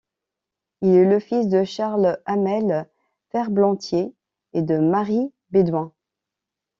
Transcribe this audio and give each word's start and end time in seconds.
Il 0.81 0.95
est 0.95 1.05
le 1.07 1.19
fils 1.19 1.47
de 1.47 1.63
Charles 1.63 2.19
Hamel, 2.25 2.89
ferblantier, 3.29 4.15
et 4.51 4.63
de 4.63 4.79
Marie 4.79 5.31
Bédouin. 5.51 5.93